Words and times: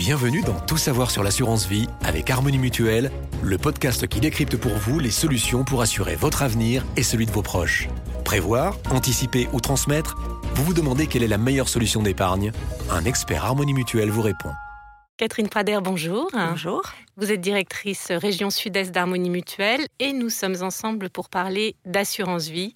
Bienvenue 0.00 0.40
dans 0.40 0.58
Tout 0.58 0.78
savoir 0.78 1.10
sur 1.10 1.22
l'assurance 1.22 1.66
vie 1.66 1.86
avec 2.02 2.30
Harmonie 2.30 2.56
Mutuelle, 2.56 3.10
le 3.42 3.58
podcast 3.58 4.06
qui 4.06 4.18
décrypte 4.18 4.56
pour 4.56 4.72
vous 4.72 4.98
les 4.98 5.10
solutions 5.10 5.62
pour 5.62 5.82
assurer 5.82 6.16
votre 6.16 6.42
avenir 6.42 6.86
et 6.96 7.02
celui 7.02 7.26
de 7.26 7.30
vos 7.30 7.42
proches. 7.42 7.86
Prévoir, 8.24 8.78
anticiper 8.90 9.46
ou 9.52 9.60
transmettre, 9.60 10.16
vous 10.54 10.64
vous 10.64 10.72
demandez 10.72 11.06
quelle 11.06 11.22
est 11.22 11.28
la 11.28 11.36
meilleure 11.36 11.68
solution 11.68 12.02
d'épargne 12.02 12.50
Un 12.90 13.04
expert 13.04 13.44
Harmonie 13.44 13.74
Mutuelle 13.74 14.08
vous 14.08 14.22
répond. 14.22 14.48
Catherine 15.18 15.50
Prader, 15.50 15.80
bonjour. 15.84 16.30
Bonjour. 16.32 16.80
Vous 17.18 17.30
êtes 17.30 17.42
directrice 17.42 18.10
région 18.10 18.48
sud-est 18.48 18.92
d'Harmonie 18.92 19.28
Mutuelle 19.28 19.86
et 19.98 20.14
nous 20.14 20.30
sommes 20.30 20.62
ensemble 20.62 21.10
pour 21.10 21.28
parler 21.28 21.76
d'assurance 21.84 22.48
vie. 22.48 22.74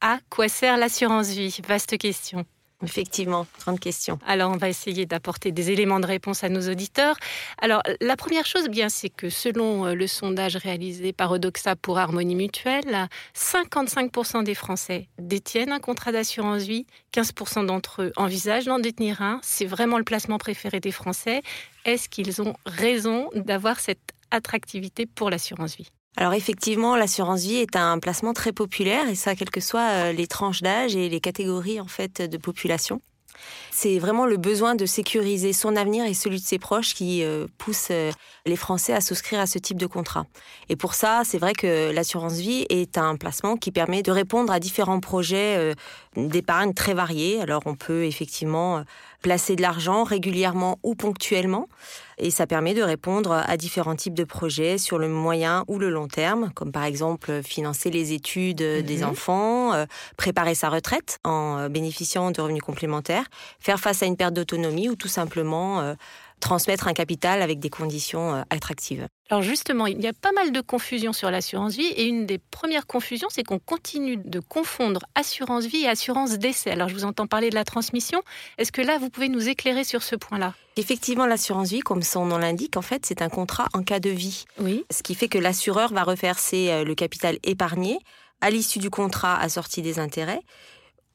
À 0.00 0.16
quoi 0.30 0.48
sert 0.48 0.78
l'assurance 0.78 1.28
vie? 1.28 1.60
Vaste 1.68 1.98
question. 1.98 2.46
Effectivement, 2.84 3.46
grande 3.60 3.80
question. 3.80 4.18
Alors, 4.26 4.50
on 4.50 4.56
va 4.56 4.68
essayer 4.68 5.06
d'apporter 5.06 5.52
des 5.52 5.70
éléments 5.70 6.00
de 6.00 6.06
réponse 6.06 6.44
à 6.44 6.48
nos 6.48 6.68
auditeurs. 6.68 7.16
Alors, 7.60 7.82
la 8.00 8.16
première 8.16 8.46
chose, 8.46 8.68
bien, 8.68 8.88
c'est 8.88 9.08
que 9.08 9.30
selon 9.30 9.86
euh, 9.86 9.94
le 9.94 10.06
sondage 10.06 10.56
réalisé 10.56 11.12
par 11.12 11.30
Odoxa 11.30 11.76
pour 11.76 11.98
Harmonie 11.98 12.34
Mutuelle, 12.34 13.08
55% 13.34 14.44
des 14.44 14.54
Français 14.54 15.08
détiennent 15.18 15.72
un 15.72 15.80
contrat 15.80 16.12
d'assurance 16.12 16.62
vie, 16.62 16.86
15% 17.14 17.66
d'entre 17.66 18.02
eux 18.02 18.12
envisagent 18.16 18.66
d'en 18.66 18.78
détenir 18.78 19.22
un. 19.22 19.40
C'est 19.42 19.66
vraiment 19.66 19.98
le 19.98 20.04
placement 20.04 20.38
préféré 20.38 20.80
des 20.80 20.92
Français. 20.92 21.42
Est-ce 21.84 22.08
qu'ils 22.08 22.42
ont 22.42 22.54
raison 22.66 23.30
d'avoir 23.34 23.80
cette 23.80 24.12
attractivité 24.30 25.06
pour 25.06 25.30
l'assurance 25.30 25.76
vie? 25.76 25.90
Alors 26.16 26.34
effectivement, 26.34 26.96
l'assurance 26.96 27.42
vie 27.42 27.56
est 27.56 27.74
un 27.76 27.98
placement 27.98 28.32
très 28.32 28.52
populaire 28.52 29.08
et 29.08 29.16
ça, 29.16 29.34
quelles 29.34 29.50
que 29.50 29.60
soient 29.60 29.90
euh, 29.90 30.12
les 30.12 30.28
tranches 30.28 30.62
d'âge 30.62 30.94
et 30.94 31.08
les 31.08 31.20
catégories 31.20 31.80
en 31.80 31.88
fait 31.88 32.22
de 32.22 32.36
population. 32.36 33.00
C'est 33.72 33.98
vraiment 33.98 34.24
le 34.24 34.36
besoin 34.36 34.76
de 34.76 34.86
sécuriser 34.86 35.52
son 35.52 35.74
avenir 35.74 36.04
et 36.04 36.14
celui 36.14 36.38
de 36.40 36.44
ses 36.44 36.60
proches 36.60 36.94
qui 36.94 37.24
euh, 37.24 37.46
pousse 37.58 37.88
euh, 37.90 38.12
les 38.46 38.54
Français 38.54 38.92
à 38.92 39.00
souscrire 39.00 39.40
à 39.40 39.46
ce 39.46 39.58
type 39.58 39.76
de 39.76 39.86
contrat. 39.86 40.26
Et 40.68 40.76
pour 40.76 40.94
ça, 40.94 41.22
c'est 41.24 41.38
vrai 41.38 41.52
que 41.52 41.90
l'assurance 41.90 42.34
vie 42.34 42.64
est 42.68 42.96
un 42.96 43.16
placement 43.16 43.56
qui 43.56 43.72
permet 43.72 44.02
de 44.02 44.12
répondre 44.12 44.52
à 44.52 44.60
différents 44.60 45.00
projets 45.00 45.74
d'épargne 46.16 46.74
très 46.74 46.94
variés. 46.94 47.40
Alors 47.40 47.62
on 47.66 47.74
peut 47.74 48.04
effectivement 48.04 48.84
placer 49.22 49.56
de 49.56 49.62
l'argent 49.62 50.04
régulièrement 50.04 50.78
ou 50.82 50.94
ponctuellement. 50.94 51.68
Et 52.18 52.30
ça 52.30 52.46
permet 52.46 52.74
de 52.74 52.82
répondre 52.82 53.32
à 53.32 53.56
différents 53.56 53.96
types 53.96 54.14
de 54.14 54.22
projets 54.22 54.78
sur 54.78 54.98
le 54.98 55.08
moyen 55.08 55.64
ou 55.66 55.78
le 55.78 55.90
long 55.90 56.06
terme, 56.06 56.52
comme 56.54 56.70
par 56.70 56.84
exemple 56.84 57.42
financer 57.42 57.90
les 57.90 58.12
études 58.12 58.58
des 58.58 58.98
mhm. 58.98 59.08
enfants, 59.08 59.86
préparer 60.16 60.54
sa 60.54 60.68
retraite 60.68 61.18
en 61.24 61.68
bénéficiant 61.68 62.30
de 62.30 62.40
revenus 62.40 62.62
complémentaires, 62.62 63.26
faire 63.58 63.80
face 63.80 64.02
à 64.02 64.06
une 64.06 64.16
perte 64.16 64.34
d'autonomie 64.34 64.88
ou 64.88 64.94
tout 64.94 65.08
simplement 65.08 65.80
euh, 65.80 65.94
transmettre 66.40 66.88
un 66.88 66.92
capital 66.92 67.42
avec 67.42 67.58
des 67.58 67.70
conditions 67.70 68.34
euh, 68.34 68.42
attractives. 68.50 69.06
Alors 69.30 69.42
justement, 69.42 69.86
il 69.86 70.00
y 70.02 70.06
a 70.06 70.12
pas 70.12 70.32
mal 70.32 70.52
de 70.52 70.60
confusion 70.60 71.12
sur 71.12 71.30
l'assurance 71.30 71.74
vie 71.74 71.86
et 71.86 72.04
une 72.04 72.26
des 72.26 72.38
premières 72.38 72.86
confusions, 72.86 73.28
c'est 73.30 73.42
qu'on 73.42 73.58
continue 73.58 74.18
de 74.18 74.40
confondre 74.40 75.00
assurance 75.14 75.64
vie 75.64 75.84
et 75.84 75.88
assurance 75.88 76.38
décès. 76.38 76.70
Alors 76.70 76.88
je 76.88 76.94
vous 76.94 77.04
entends 77.04 77.26
parler 77.26 77.48
de 77.48 77.54
la 77.54 77.64
transmission. 77.64 78.20
Est-ce 78.58 78.72
que 78.72 78.82
là, 78.82 78.98
vous 78.98 79.08
pouvez 79.08 79.28
nous 79.28 79.48
éclairer 79.48 79.84
sur 79.84 80.02
ce 80.02 80.16
point-là? 80.16 80.54
Effectivement, 80.76 81.26
l'assurance 81.26 81.70
vie, 81.70 81.80
comme 81.80 82.02
son 82.02 82.26
nom 82.26 82.38
l'indique, 82.38 82.76
en 82.76 82.82
fait, 82.82 83.06
c'est 83.06 83.22
un 83.22 83.28
contrat 83.28 83.68
en 83.72 83.82
cas 83.82 84.00
de 84.00 84.10
vie. 84.10 84.44
Oui. 84.58 84.84
Ce 84.90 85.02
qui 85.02 85.14
fait 85.14 85.28
que 85.28 85.38
l'assureur 85.38 85.92
va 85.92 86.02
reverser 86.02 86.70
euh, 86.70 86.84
le 86.84 86.94
capital 86.94 87.38
épargné 87.44 87.98
à 88.40 88.50
l'issue 88.50 88.78
du 88.78 88.90
contrat 88.90 89.40
assorti 89.40 89.80
des 89.80 89.98
intérêts 89.98 90.40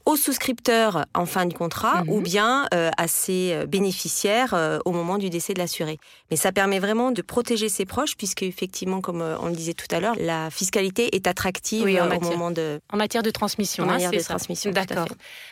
aux 0.06 0.16
souscripteurs 0.16 1.06
en 1.14 1.26
fin 1.26 1.46
de 1.46 1.54
contrat 1.54 2.04
ou 2.08 2.18
mhm. 2.18 2.24
bien 2.24 2.68
euh, 2.74 2.90
à 2.98 3.08
ses 3.08 3.54
euh, 3.54 3.66
bénéficiaires 3.66 4.54
euh, 4.54 4.80
au 4.86 4.92
moment 4.92 5.18
du 5.18 5.30
décès 5.30 5.54
de 5.54 5.60
l'assuré. 5.60 6.00
Mais 6.32 6.38
ça 6.38 6.52
permet 6.52 6.80
vraiment 6.80 7.12
de 7.12 7.22
protéger 7.22 7.70
ses 7.70 7.86
proches 7.86 8.16
puisque 8.16 8.44
effectivement, 8.44 9.02
comme 9.02 9.22
on 9.22 9.48
le 9.48 9.56
disait 9.56 9.74
tout 9.74 9.88
à 9.92 10.00
l'heure, 10.00 10.16
la 10.20 10.50
fiscalité 10.50 11.16
est 11.16 11.28
attractive 11.28 11.84
au 11.84 12.20
moment 12.22 12.52
de 12.52 12.80
en 12.92 12.98
matière 12.98 13.24
de 13.24 13.32
transmission. 13.32 13.84
En 13.84 13.90
hein, 13.90 14.10
de 14.10 14.20
transmission. 14.20 14.72
D'accord. 14.72 15.08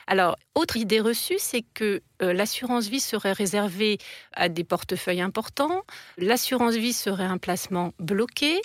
Alors, 0.08 0.38
autre 0.56 0.78
idée 0.78 1.00
reçue, 1.00 1.38
c'est 1.40 1.64
que 1.74 2.02
l'assurance 2.20 2.88
vie 2.88 3.00
serait 3.00 3.32
réservée 3.32 3.98
à 4.34 4.50
des 4.50 4.64
portefeuilles 4.64 5.22
importants. 5.22 5.84
L'assurance 6.18 6.76
vie 6.76 6.94
serait 6.94 7.26
un 7.26 7.38
placement 7.38 7.94
bloqué. 8.00 8.60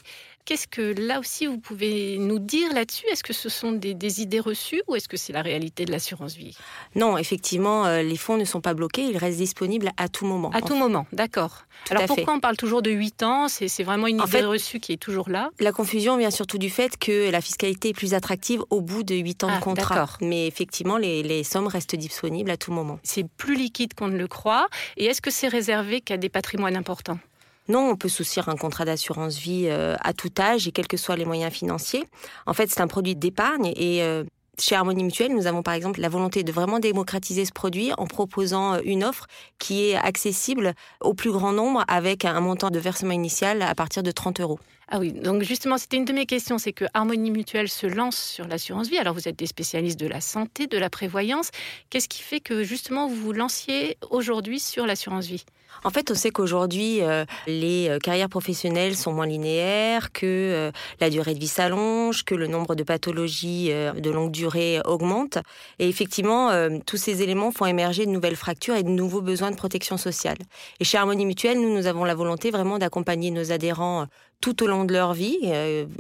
Qu'est-ce 0.44 0.66
que 0.66 1.00
là 1.00 1.20
aussi 1.20 1.47
vous 1.47 1.58
pouvez 1.58 2.19
nous 2.19 2.41
dire 2.41 2.72
là-dessus? 2.75 3.06
Est-ce 3.12 3.22
que 3.22 3.32
ce 3.32 3.48
sont 3.48 3.70
des, 3.70 4.20
idées 4.20 4.41
reçues 4.41 4.82
ou 4.88 4.97
est-ce 4.97 5.08
que 5.08 5.16
c'est 5.16 5.32
la 5.32 5.41
réalité 5.41 5.84
de 5.84 5.92
l'assurance 5.92 6.34
vie? 6.34 6.56
Non, 6.97 7.16
effectivement, 7.16 7.86
euh, 7.86 8.03
les 8.03 8.16
fonds 8.16 8.36
ne 8.36 8.44
sont 8.44 8.60
pas 8.60 8.75
bloqués, 8.75 9.02
ils 9.02 9.16
restent 9.16 9.38
disponibles 9.38 9.92
à 9.97 10.08
tout 10.08 10.26
moment. 10.26 10.50
À 10.50 10.60
tout 10.60 10.75
moment, 10.75 11.06
d'accord. 11.12 11.66
Alors 11.91 12.06
pourquoi 12.06 12.34
on 12.34 12.41
parle 12.41 12.56
toujours 12.56 12.82
de 12.82 12.91
8 12.91 13.22
ans? 13.22 13.47
C'est 13.48 13.84
vraiment 13.84 14.08
une 14.08 14.20
idée 14.20 14.44
reçue 14.44 14.81
qui 14.81 14.92
est 14.92 14.97
toujours 14.97 15.31
là 15.31 15.50
La 15.60 15.70
confusion 15.70 16.16
vient 16.16 16.32
surtout 16.32 16.58
du 16.58 16.70
fait 16.70 16.98
que 16.98 17.31
la 17.31 17.41
fiscalité 17.41 17.91
est 17.91 17.94
plus 17.94 18.14
attractive 18.14 18.64
au 18.70 18.81
bout 18.81 19.04
de 19.04 19.14
8 19.14 19.44
ans 19.44 19.48
de 19.48 19.52
ah, 19.56 19.60
contrat. 19.60 20.08
Mais 20.20 20.48
effectivement, 20.48 20.97
les, 20.97 21.22
les 21.22 21.44
sommes 21.44 21.69
restent 21.69 21.94
disponibles 21.94 22.50
à 22.50 22.56
tout 22.56 22.72
moment. 22.72 22.98
C'est 23.04 23.28
plus 23.28 23.54
liquide 23.54 23.94
qu'on 23.94 24.08
ne 24.08 24.19
le 24.19 24.26
croit. 24.26 24.66
Et 24.97 25.04
est-ce 25.04 25.22
que 25.22 25.31
c'est 25.31 25.48
réservé 25.48 26.00
qu'à 26.00 26.16
des 26.16 26.28
patrimoines 26.28 26.76
importants? 26.76 27.19
Non, 27.68 27.90
on 27.90 27.96
peut 27.96 28.08
souscrire 28.08 28.48
un 28.48 28.56
contrat 28.56 28.84
d'assurance 28.84 29.38
vie 29.38 29.66
euh, 29.66 29.94
à 30.00 30.12
tout 30.12 30.30
âge 30.38 30.66
et 30.66 30.72
quels 30.72 30.88
que 30.88 30.96
soient 30.96 31.16
les 31.16 31.24
moyens 31.24 31.52
financiers. 31.52 32.04
En 32.46 32.54
fait, 32.54 32.70
c'est 32.70 32.80
un 32.80 32.88
produit 32.88 33.14
d'épargne 33.14 33.72
et 33.76 34.02
euh, 34.02 34.24
chez 34.58 34.74
Harmonie 34.74 35.04
Mutuelle, 35.04 35.34
nous 35.34 35.46
avons 35.46 35.62
par 35.62 35.74
exemple 35.74 36.00
la 36.00 36.08
volonté 36.08 36.42
de 36.42 36.52
vraiment 36.52 36.78
démocratiser 36.78 37.44
ce 37.44 37.52
produit 37.52 37.92
en 37.96 38.06
proposant 38.06 38.74
euh, 38.74 38.78
une 38.84 39.04
offre 39.04 39.26
qui 39.58 39.88
est 39.88 39.94
accessible 39.94 40.74
au 41.00 41.14
plus 41.14 41.30
grand 41.30 41.52
nombre 41.52 41.84
avec 41.88 42.24
un 42.24 42.40
montant 42.40 42.70
de 42.70 42.78
versement 42.78 43.12
initial 43.12 43.62
à 43.62 43.74
partir 43.74 44.02
de 44.02 44.10
30 44.10 44.40
euros. 44.40 44.58
Ah 44.88 44.98
oui, 44.98 45.12
donc 45.12 45.43
justement, 45.43 45.78
c'était 45.78 45.97
une 45.97 46.04
de 46.04 46.12
mes 46.12 46.26
questions, 46.26 46.59
c'est 46.59 46.72
que 46.72 46.84
Harmonie 46.93 47.31
Mutuelle 47.31 47.69
se 47.69 47.87
lance 47.87 48.16
sur 48.16 48.47
l'assurance 48.47 48.88
vie. 48.88 48.98
Alors 48.98 49.15
vous 49.15 49.28
êtes 49.28 49.38
des 49.38 49.47
spécialistes 49.47 49.98
de 49.98 50.06
la 50.06 50.20
santé, 50.20 50.66
de 50.66 50.78
la 50.78 50.91
prévoyance. 50.91 51.50
Qu'est-ce 51.88 52.09
qui 52.09 52.22
fait 52.22 52.41
que 52.41 52.62
justement 52.62 53.06
vous 53.09 53.16
vous 53.16 53.32
lanciez 53.32 53.97
aujourd'hui 54.10 54.60
sur 54.60 54.87
l'assurance 54.87 55.26
vie? 55.26 55.44
En 55.84 55.91
fait, 55.91 56.10
on 56.10 56.15
sait 56.15 56.31
qu'aujourd'hui, 56.31 57.03
euh, 57.03 57.25
les 57.47 57.88
euh, 57.88 57.98
carrières 57.98 58.28
professionnelles 58.28 58.94
sont 58.94 59.12
moins 59.12 59.26
linéaires, 59.26 60.12
que 60.12 60.26
euh, 60.26 60.70
la 61.00 61.10
durée 61.10 61.34
de 61.34 61.41
vie 61.41 61.49
s'allonge, 61.49 62.25
que 62.25 62.34
le 62.34 62.47
nombre 62.47 62.75
de 62.75 62.82
pathologies 62.82 63.70
de 63.72 64.10
longue 64.10 64.31
durée 64.31 64.81
augmente. 64.84 65.38
Et 65.78 65.88
effectivement, 65.88 66.50
tous 66.87 66.97
ces 66.97 67.22
éléments 67.22 67.50
font 67.50 67.66
émerger 67.66 68.06
de 68.06 68.10
nouvelles 68.10 68.37
fractures 68.37 68.75
et 68.75 68.82
de 68.82 68.88
nouveaux 68.88 69.22
besoins 69.22 69.50
de 69.50 69.56
protection 69.56 69.97
sociale. 69.97 70.37
Et 70.81 70.84
chez 70.84 70.99
Harmonie 70.99 71.26
Mutuelle, 71.26 71.60
nous, 71.60 71.75
nous 71.75 71.87
avons 71.87 72.04
la 72.04 72.14
volonté 72.14 72.50
vraiment 72.50 72.78
d'accompagner 72.78 73.31
nos 73.31 73.53
adhérents 73.53 74.06
tout 74.42 74.62
au 74.62 74.66
long 74.66 74.84
de 74.84 74.92
leur 74.92 75.14
vie, 75.14 75.38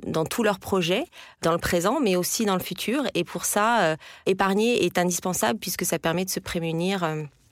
dans 0.06 0.26
tous 0.26 0.42
leurs 0.42 0.58
projets, 0.58 1.04
dans 1.40 1.52
le 1.52 1.58
présent, 1.58 2.00
mais 2.00 2.16
aussi 2.16 2.44
dans 2.44 2.56
le 2.56 2.62
futur. 2.62 3.04
Et 3.14 3.24
pour 3.24 3.46
ça, 3.46 3.96
épargner 4.26 4.84
est 4.84 4.98
indispensable 4.98 5.58
puisque 5.58 5.86
ça 5.86 5.98
permet 5.98 6.26
de 6.26 6.30
se 6.30 6.40
prémunir 6.40 7.06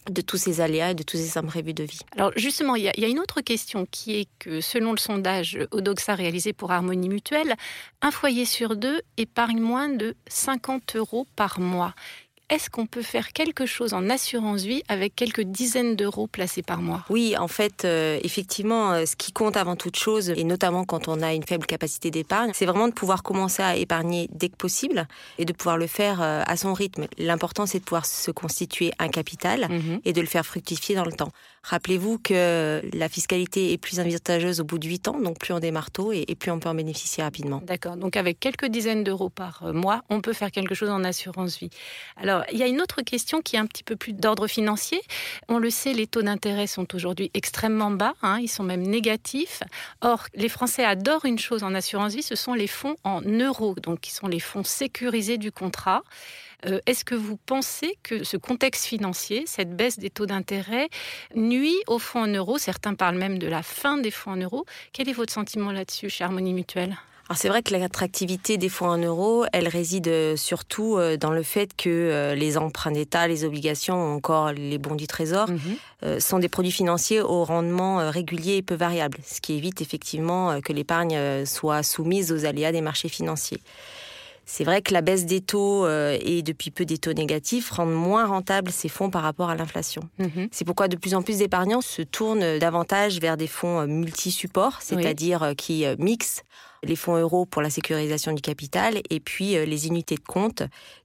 de 0.09 0.21
tous 0.21 0.37
ces 0.37 0.61
aléas 0.61 0.91
et 0.91 0.95
de 0.95 1.03
tous 1.03 1.17
ces 1.17 1.39
imprévus 1.39 1.75
de 1.75 1.85
vie. 1.85 2.01
Alors 2.17 2.33
justement, 2.37 2.75
il 2.77 2.85
y, 2.85 2.89
a, 2.89 3.09
une 3.09 3.19
autre 3.19 3.41
question 3.41 3.87
qui 3.91 4.21
est 4.21 4.29
que 4.39 4.61
selon 4.61 4.93
le 4.93 4.99
sondage 4.99 5.59
Odoxa 5.71 6.15
réalisé 6.15 6.53
pour 6.53 6.73
Harmonie 6.73 7.09
Mutuelle, 7.09 7.55
un 8.03 8.11
foyer 8.11 8.45
sur 8.45 8.77
deux 8.77 9.01
épargne 9.17 9.61
moins 9.61 9.89
de 9.89 10.15
50 10.29 10.97
euros 10.97 11.27
par 11.37 11.61
mois 11.61 11.95
est-ce 12.51 12.69
qu'on 12.69 12.87
peut 12.87 13.03
faire 13.03 13.33
quelque 13.33 13.65
chose 13.65 13.95
en 13.95 14.11
assurance 14.11 14.63
vie 14.63 14.83
avec 14.89 15.15
quelques 15.15 15.43
dizaines 15.43 15.95
d'euros 15.95 16.27
placés 16.27 16.63
par 16.63 16.83
mois? 16.83 17.05
Oui, 17.09 17.37
en 17.39 17.47
fait, 17.47 17.85
euh, 17.85 18.19
effectivement, 18.25 18.93
euh, 18.93 19.07
ce 19.07 19.15
qui 19.15 19.33
compte 19.33 19.57
avant 19.57 19.77
toute 19.77 19.97
chose, 19.97 20.31
et 20.31 20.43
notamment 20.43 20.85
quand 20.85 21.07
on 21.07 21.23
a 21.23 21.33
une 21.33 21.45
faible 21.45 21.65
capacité 21.65 22.11
d'épargne, 22.11 22.51
c'est 22.53 22.67
vraiment 22.67 22.89
de 22.89 22.93
pouvoir 22.93 23.23
commencer 23.23 23.63
à 23.63 23.77
épargner 23.77 24.29
dès 24.33 24.49
que 24.49 24.57
possible 24.57 25.07
et 25.39 25.45
de 25.45 25.53
pouvoir 25.53 25.77
le 25.77 25.87
faire 25.87 26.21
euh, 26.21 26.43
à 26.45 26.57
son 26.57 26.75
rythme. 26.75 27.07
L'important, 27.19 27.67
c'est 27.67 27.79
de 27.79 27.85
pouvoir 27.85 28.05
se 28.05 28.33
constituer 28.33 28.91
un 28.99 29.09
capital 29.09 29.69
mhm. 29.71 30.01
et 30.05 30.13
de 30.13 30.21
le 30.21 30.27
faire 30.27 30.45
fructifier 30.45 30.97
dans 30.97 31.05
le 31.05 31.13
temps. 31.13 31.31
Rappelez-vous 31.63 32.19
que 32.19 32.81
la 32.95 33.09
fiscalité 33.09 33.73
est 33.73 33.79
plus 33.79 34.01
avantageuse 34.01 34.61
au 34.61 34.65
bout 34.65 34.79
de 34.79 34.89
8 34.89 35.09
ans, 35.09 35.21
donc 35.21 35.39
plus 35.39 35.53
on 35.53 35.61
démarre 35.61 35.91
tôt 35.91 36.11
et, 36.11 36.25
plus 36.35 36.51
on 36.51 36.59
peut 36.59 36.71
en 36.71 36.75
bénéficier 36.75 37.23
rapidement. 37.23 37.63
D'accord, 37.65 37.97
donc 37.97 38.17
avec 38.17 38.41
quelques 38.41 38.67
dizaines 38.67 39.05
d'euros 39.05 39.29
par 39.29 39.63
mois, 39.75 40.03
on 40.09 40.23
peut 40.23 40.33
faire 40.33 40.51
quelque 40.51 40.75
chose 40.75 40.89
en 40.89 41.05
assurance 41.05 41.59
vie. 41.59 41.69
Alors, 42.17 42.40
il 42.53 42.59
y 42.59 42.63
a 42.63 42.67
une 42.67 42.81
autre 42.81 43.03
question 43.03 43.41
qui 43.41 43.57
est 43.57 43.59
un 43.59 43.67
petit 43.67 43.83
peu 43.83 43.97
plus 43.97 44.13
d'ordre 44.13 44.47
financier. 44.47 45.01
On 45.49 45.59
le 45.59 45.71
sait, 45.71 45.93
les 45.93 46.07
taux 46.07 46.23
d'intérêt 46.23 46.67
sont 46.67 46.95
aujourd'hui 46.95 47.31
extrêmement 47.35 47.91
bas, 47.91 48.15
hein, 48.23 48.39
ils 48.41 48.49
sont 48.49 48.63
même 48.63 48.83
négatifs. 48.83 49.63
Or, 50.01 50.27
les 50.35 50.49
Français 50.49 50.85
adorent 50.85 51.25
une 51.25 51.39
chose 51.39 51.63
en 51.63 51.75
assurance 51.75 52.15
vie, 52.15 52.23
ce 52.23 52.35
sont 52.35 52.55
les 52.55 52.67
fonds 52.67 52.97
en 53.05 53.21
euros, 53.23 53.75
donc 53.83 54.01
qui 54.01 54.13
sont 54.13 54.27
les 54.27 54.41
fonds 54.41 54.65
sécurisés 54.65 55.39
du 55.39 55.53
contrat. 55.53 56.03
Euh, 56.67 56.81
est-ce 56.87 57.05
que 57.05 57.15
vous 57.15 57.37
pensez 57.37 57.99
que 58.03 58.25
ce 58.25 58.37
contexte 58.37 58.85
financier, 58.85 59.45
cette 59.47 59.75
baisse 59.75 59.99
des 59.99 60.11
taux 60.11 60.27
d'intérêt, 60.27 60.89
nuit 61.35 61.77
aux 61.87 61.99
fonds 61.99 62.23
en 62.23 62.27
euros? 62.27 62.59
Certains 62.59 62.95
parlent 62.95 63.19
même 63.19 63.39
de 63.39 63.47
la 63.47 63.63
fin 63.63 63.99
des 63.99 64.11
fonds 64.11 64.33
en 64.33 64.37
euros. 64.37 64.67
Quel 64.93 65.09
est 65.09 65.15
votre 65.15 65.33
sentiment 65.33 65.73
là-dessus 65.73 66.11
chez 66.11 66.25
Harmonie 66.25 66.55
Mutuelle? 66.55 66.97
C'est 67.37 67.49
vrai 67.49 67.63
que 67.63 67.73
l'attractivité 67.73 68.57
des 68.57 68.69
fonds 68.69 68.89
en 68.89 68.99
euros, 68.99 69.45
elle 69.53 69.69
réside 69.69 70.09
euh, 70.09 70.37
surtout 70.37 70.97
euh, 70.97 71.17
dans 71.17 71.31
le 71.31 71.43
fait 71.43 71.77
que 71.77 71.89
euh, 71.89 72.35
les 72.35 72.59
emprunts 72.59 72.91
d'État, 72.91 73.29
les 73.29 73.45
obligations 73.45 73.95
ou 73.95 74.17
encore 74.17 74.53
les 74.53 74.79
bons 74.79 74.97
du 74.97 75.07
Trésor 75.07 75.49
mhm. 75.49 76.19
sont 76.21 76.39
des 76.39 76.49
produits 76.49 76.73
financiers 76.73 77.21
au 77.21 77.45
rendement 77.45 78.11
régulier 78.11 78.57
et 78.57 78.63
peu 78.63 78.75
variable, 78.75 79.19
ce 79.25 79.41
qui 79.41 79.55
évite 79.55 79.81
effectivement 79.81 80.61
que 80.61 80.73
l'épargne 80.73 81.45
soit 81.45 81.83
soumise 81.83 82.33
aux 82.33 82.45
aléas 82.47 82.73
des 82.73 82.81
marchés 82.81 83.09
financiers. 83.09 83.61
C'est 84.47 84.65
vrai 84.65 84.83
que 84.83 84.93
la 84.93 85.03
baisse 85.03 85.27
des 85.27 85.41
taux 85.41 85.87
et 85.89 86.43
depuis 86.43 86.71
peu 86.71 86.85
des 86.85 86.99
taux 86.99 87.13
négatifs 87.13 87.71
rendent 87.71 87.95
moins 87.95 88.27
rentables 88.27 88.71
ces 88.71 88.89
fonds 88.89 89.11
par 89.11 89.23
rapport 89.23 89.51
à 89.51 89.55
l'inflation. 89.55 90.03
Mhm. 90.19 90.49
C'est 90.51 90.65
pourquoi 90.65 90.89
de 90.89 90.97
plus 90.97 91.15
en 91.15 91.23
plus 91.23 91.39
d'épargnants 91.39 91.83
se 91.83 92.03
tournent 92.03 92.59
davantage 92.59 93.21
vers 93.21 93.37
des 93.37 93.47
fonds 93.47 93.87
multi-supports, 93.87 94.79
c'est-à-dire 94.81 95.53
qui 95.57 95.85
mixent 95.99 96.43
les 96.83 96.97
fonds 96.97 97.17
euros 97.17 97.47
pour 97.47 97.63
la 97.63 97.71
sécurisation 97.71 98.33
du 98.33 98.41
capital 98.41 99.01
et 99.11 99.21
puis 99.21 99.57
euh, 99.57 99.65
les 99.65 99.87
unités 99.87 100.15
de 100.15 100.21
compte 100.21 100.63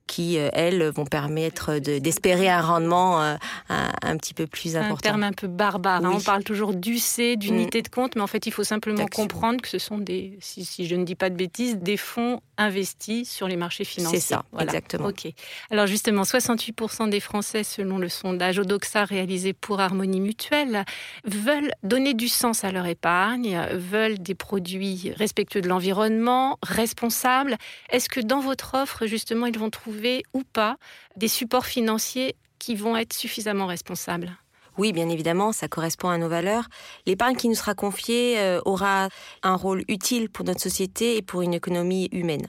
qui, 0.07 0.37
euh, 0.37 0.49
elles, 0.53 0.83
vont 0.89 1.05
permettre 1.05 1.79
d'espérer 1.79 2.47
un 2.47 2.61
rendement 2.61 3.21
euh, 3.21 3.35
un, 3.69 4.17
petit 4.17 4.33
peu 4.33 4.45
plus 4.45 4.75
important. 4.77 5.09
Un 5.09 5.11
terme 5.11 5.23
un 5.23 5.31
peu 5.31 5.47
barbare. 5.47 6.05
Hein. 6.05 6.11
On 6.13 6.21
parle 6.21 6.43
toujours 6.43 6.73
d'UC, 6.73 7.37
d'unité 7.37 7.79
mm. 7.79 7.81
de 7.81 7.87
compte, 7.89 8.15
mais 8.15 8.21
en 8.21 8.27
fait, 8.27 8.45
il 8.45 8.51
faut 8.51 8.63
simplement 8.63 9.07
comprendre 9.07 9.61
que 9.61 9.67
ce 9.67 9.79
sont 9.79 9.97
des, 9.97 10.37
si, 10.41 10.85
je 10.85 10.95
ne 10.95 11.03
dis 11.03 11.15
pas 11.15 11.29
de 11.29 11.35
bêtises, 11.35 11.77
des 11.77 11.97
fonds 11.97 12.41
investis 12.57 13.29
sur 13.29 13.47
les 13.47 13.57
marchés 13.57 13.83
financiers. 13.83 14.19
C'est 14.19 14.35
ça, 14.35 14.45
exactement. 14.59 15.07
Ok. 15.07 15.27
Alors 15.71 15.87
justement, 15.87 16.21
68% 16.21 17.09
des 17.09 17.19
Français, 17.19 17.63
selon 17.63 17.97
le 17.97 18.07
sondage 18.07 18.59
Odoxa 18.59 19.05
réalisé 19.05 19.53
pour 19.53 19.79
Harmonie 19.79 20.21
Mutuelle, 20.21 20.85
veulent 21.25 21.71
donner 21.83 22.13
du 22.13 22.27
sens 22.27 22.63
à 22.63 22.71
leur 22.71 22.85
épargne, 22.85 23.59
veulent 23.73 24.19
des 24.19 24.35
produits 24.35 25.11
respectueux 25.17 25.61
l'environnement, 25.65 26.57
responsables. 26.63 27.57
Est-ce 27.89 28.09
que 28.09 28.19
dans 28.19 28.39
votre 28.39 28.75
offre, 28.75 29.05
justement, 29.05 29.45
ils 29.45 29.57
vont 29.57 29.69
trouver 29.69 30.23
ou 30.33 30.43
pas 30.43 30.77
des 31.15 31.27
supports 31.27 31.65
financiers 31.65 32.35
qui 32.59 32.75
vont 32.75 32.95
être 32.97 33.13
suffisamment 33.13 33.65
responsables? 33.67 34.37
Oui, 34.77 34.91
bien 34.91 35.09
évidemment, 35.09 35.51
ça 35.51 35.67
correspond 35.67 36.09
à 36.09 36.17
nos 36.17 36.29
valeurs. 36.29 36.65
L'épargne 37.05 37.35
qui 37.35 37.47
nous 37.47 37.55
sera 37.55 37.73
confiée 37.73 38.39
euh, 38.39 38.61
aura 38.65 39.09
un 39.43 39.55
rôle 39.55 39.83
utile 39.87 40.29
pour 40.29 40.45
notre 40.45 40.61
société 40.61 41.17
et 41.17 41.21
pour 41.21 41.41
une 41.41 41.53
économie 41.53 42.09
humaine. 42.11 42.47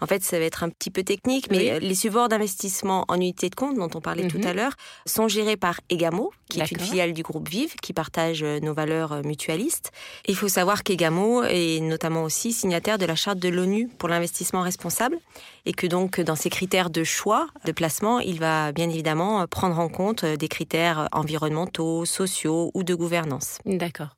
En 0.00 0.06
fait, 0.06 0.22
ça 0.22 0.38
va 0.38 0.44
être 0.44 0.62
un 0.62 0.68
petit 0.68 0.90
peu 0.90 1.02
technique, 1.02 1.50
mais 1.50 1.80
les 1.80 1.94
supports 1.94 2.28
d'investissement 2.28 3.04
en 3.08 3.16
unité 3.16 3.50
de 3.50 3.56
compte 3.56 3.76
dont 3.76 3.90
on 3.94 4.00
parlait 4.00 4.28
tout 4.28 4.38
mhm. 4.38 4.46
à 4.46 4.52
l'heure 4.54 4.72
sont 5.06 5.26
gérés 5.26 5.56
par 5.56 5.80
Egamo, 5.90 6.32
qui 6.48 6.60
est 6.60 6.70
une 6.70 6.78
filiale 6.78 7.12
du 7.12 7.22
groupe 7.22 7.48
Vive, 7.48 7.74
qui 7.82 7.92
partage 7.92 8.42
euh, 8.42 8.60
nos 8.60 8.74
valeurs 8.74 9.12
euh, 9.12 9.22
mutualistes. 9.22 9.90
Il 10.26 10.36
faut 10.36 10.48
savoir 10.48 10.84
qu'Egamo 10.84 11.42
est 11.42 11.80
notamment 11.80 12.22
aussi 12.22 12.52
signataire 12.52 12.98
de 12.98 13.06
la 13.06 13.16
charte 13.16 13.38
de 13.38 13.48
l'ONU 13.48 13.88
pour 13.98 14.08
l'investissement 14.08 14.62
responsable 14.62 15.18
et 15.66 15.72
que 15.72 15.86
donc 15.86 16.20
dans 16.20 16.36
ses 16.36 16.48
critères 16.48 16.90
de 16.90 17.02
choix 17.02 17.48
de 17.64 17.72
placement, 17.72 18.20
il 18.20 18.38
va 18.38 18.72
bien 18.72 18.88
évidemment 18.88 19.46
prendre 19.48 19.78
en 19.78 19.88
compte 19.88 20.24
des 20.24 20.48
critères 20.48 21.08
environnementaux, 21.12 21.67
sociaux 22.04 22.70
ou 22.74 22.82
de 22.82 22.94
gouvernance. 22.94 23.58
D'accord. 23.64 24.16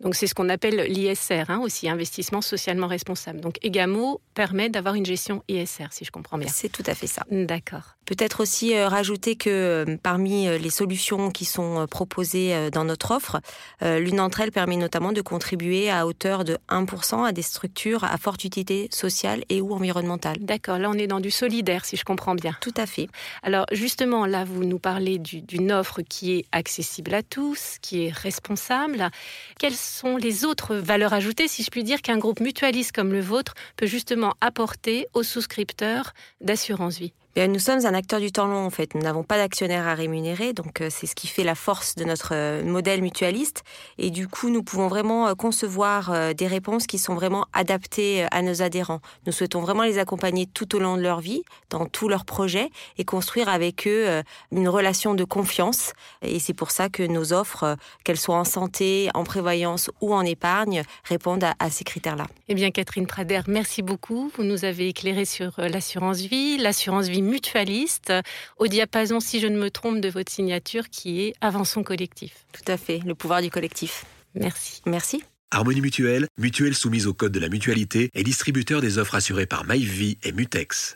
Donc 0.00 0.14
c'est 0.14 0.26
ce 0.26 0.34
qu'on 0.34 0.48
appelle 0.48 0.86
l'ISR, 0.88 1.44
hein, 1.48 1.60
aussi 1.62 1.88
investissement 1.88 2.40
socialement 2.40 2.86
responsable. 2.86 3.40
Donc 3.40 3.56
Egamo 3.62 4.20
permet 4.34 4.70
d'avoir 4.70 4.94
une 4.94 5.04
gestion 5.04 5.42
ISR, 5.48 5.88
si 5.90 6.04
je 6.04 6.10
comprends 6.10 6.38
bien. 6.38 6.48
C'est 6.50 6.70
tout 6.70 6.82
à 6.86 6.94
fait 6.94 7.06
ça. 7.06 7.24
D'accord. 7.30 7.96
Peut-être 8.06 8.40
aussi 8.40 8.74
euh, 8.74 8.88
rajouter 8.88 9.36
que 9.36 9.50
euh, 9.50 9.96
parmi 10.02 10.48
euh, 10.48 10.58
les 10.58 10.70
solutions 10.70 11.30
qui 11.30 11.44
sont 11.44 11.86
proposées 11.88 12.70
dans 12.70 12.84
notre 12.84 13.12
offre, 13.12 13.40
l'une 13.82 14.16
d'entre 14.16 14.40
elles 14.40 14.52
permet 14.52 14.76
notamment 14.76 15.12
de 15.12 15.20
contribuer 15.20 15.90
à 15.90 16.06
hauteur 16.06 16.44
de 16.44 16.58
1% 16.68 17.24
à 17.24 17.32
des 17.32 17.42
structures 17.42 18.04
à 18.04 18.16
forte 18.16 18.44
utilité 18.44 18.88
sociale 18.90 19.44
et 19.48 19.60
ou 19.60 19.72
environnementale. 19.72 20.36
D'accord, 20.40 20.78
là 20.78 20.90
on 20.90 20.94
est 20.94 21.06
dans 21.06 21.20
du 21.20 21.30
solidaire, 21.30 21.84
si 21.84 21.96
je 21.96 22.04
comprends 22.04 22.34
bien. 22.34 22.56
Tout 22.60 22.74
à 22.76 22.86
fait. 22.86 23.08
Alors 23.42 23.66
justement, 23.72 24.26
là 24.26 24.44
vous 24.44 24.64
nous 24.64 24.78
parlez 24.78 25.18
d'une 25.18 25.72
offre 25.72 26.02
qui 26.02 26.32
est 26.32 26.44
accessible 26.52 27.14
à 27.14 27.22
tous, 27.22 27.76
qui 27.80 28.06
est 28.06 28.12
responsable. 28.12 29.10
Quelles 29.58 29.72
sont 29.90 30.16
les 30.16 30.44
autres 30.44 30.76
valeurs 30.76 31.12
ajoutées, 31.12 31.48
si 31.48 31.62
je 31.62 31.70
puis 31.70 31.84
dire, 31.84 32.02
qu'un 32.02 32.18
groupe 32.18 32.40
mutualiste 32.40 32.92
comme 32.92 33.12
le 33.12 33.20
vôtre 33.20 33.54
peut 33.76 33.86
justement 33.86 34.34
apporter 34.40 35.06
aux 35.14 35.22
souscripteurs 35.22 36.12
d'assurance 36.40 36.98
vie 36.98 37.12
nous 37.36 37.58
sommes 37.58 37.86
un 37.86 37.94
acteur 37.94 38.20
du 38.20 38.32
temps 38.32 38.46
long 38.46 38.66
en 38.66 38.70
fait. 38.70 38.94
Nous 38.94 39.02
n'avons 39.02 39.22
pas 39.22 39.36
d'actionnaires 39.36 39.86
à 39.86 39.94
rémunérer, 39.94 40.52
donc 40.52 40.80
euh, 40.80 40.88
c'est 40.90 41.06
ce 41.06 41.14
qui 41.14 41.28
fait 41.28 41.44
la 41.44 41.54
force 41.54 41.94
de 41.94 42.04
notre 42.04 42.30
euh, 42.34 42.64
modèle 42.64 43.02
mutualiste. 43.02 43.62
Et 43.98 44.10
du 44.10 44.26
coup, 44.26 44.50
nous 44.50 44.62
pouvons 44.62 44.88
vraiment 44.88 45.28
euh, 45.28 45.34
concevoir 45.34 46.34
des 46.34 46.46
réponses 46.46 46.86
qui 46.86 46.98
sont 46.98 47.14
vraiment 47.14 47.46
adaptées 47.52 48.26
à 48.30 48.42
nos 48.42 48.62
adhérents. 48.62 49.00
Nous 49.26 49.32
souhaitons 49.32 49.60
vraiment 49.60 49.84
les 49.84 49.98
accompagner 49.98 50.46
tout 50.46 50.74
au 50.74 50.80
long 50.80 50.96
de 50.96 51.02
leur 51.02 51.20
vie, 51.20 51.42
dans 51.70 51.86
tous 51.86 52.08
leurs 52.08 52.24
projets, 52.24 52.70
et 52.98 53.04
construire 53.04 53.48
avec 53.48 53.86
eux 53.86 54.22
une 54.50 54.68
relation 54.68 55.14
de 55.14 55.24
confiance. 55.24 55.92
Et 56.22 56.38
c'est 56.38 56.54
pour 56.54 56.70
ça 56.70 56.88
que 56.88 57.02
nos 57.02 57.32
offres, 57.32 57.76
qu'elles 58.04 58.18
soient 58.18 58.36
en 58.36 58.44
santé, 58.44 59.08
en 59.14 59.24
prévoyance 59.24 59.90
ou 60.00 60.14
en 60.14 60.22
épargne, 60.22 60.82
répondent 61.04 61.44
à, 61.58 61.70
ces 61.70 61.84
critères-là. 61.84 62.26
Eh 62.48 62.54
bien, 62.54 62.70
Catherine 62.70 63.06
Prader, 63.06 63.42
merci 63.46 63.82
beaucoup. 63.82 64.30
Vous 64.36 64.44
nous 64.44 64.64
avez 64.64 64.88
éclairé 64.88 65.24
sur 65.24 65.52
l'assurance 65.58 66.20
vie, 66.20 66.58
l'assurance 66.58 67.08
vie 67.08 67.19
mutualiste, 67.22 68.12
au 68.58 68.66
diapason, 68.66 69.20
si 69.20 69.40
je 69.40 69.46
ne 69.46 69.58
me 69.58 69.70
trompe, 69.70 70.00
de 70.00 70.08
votre 70.08 70.30
signature 70.30 70.88
qui 70.88 71.22
est 71.22 71.34
Avançons 71.40 71.82
collectif. 71.82 72.44
Tout 72.52 72.70
à 72.70 72.76
fait, 72.76 73.00
le 73.04 73.14
pouvoir 73.14 73.42
du 73.42 73.50
collectif. 73.50 74.04
Merci. 74.34 74.82
Merci. 74.86 75.22
Harmonie 75.52 75.80
Mutuelle, 75.80 76.28
mutuelle 76.38 76.74
soumise 76.74 77.08
au 77.08 77.14
code 77.14 77.32
de 77.32 77.40
la 77.40 77.48
mutualité 77.48 78.08
et 78.14 78.22
distributeur 78.22 78.80
des 78.80 78.98
offres 78.98 79.16
assurées 79.16 79.46
par 79.46 79.64
MyVie 79.66 80.16
et 80.22 80.30
Mutex. 80.30 80.88